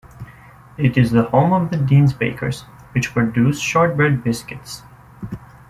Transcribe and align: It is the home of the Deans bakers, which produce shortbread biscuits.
It 0.79 0.97
is 0.97 1.11
the 1.11 1.25
home 1.25 1.53
of 1.53 1.69
the 1.69 1.77
Deans 1.77 2.11
bakers, 2.11 2.61
which 2.93 3.13
produce 3.13 3.59
shortbread 3.61 4.23
biscuits. 4.23 4.81